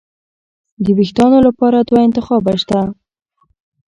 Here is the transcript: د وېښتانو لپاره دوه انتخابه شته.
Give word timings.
د 0.83 0.85
وېښتانو 0.97 1.37
لپاره 1.47 1.77
دوه 1.87 1.99
انتخابه 2.07 2.53
شته. 2.61 2.79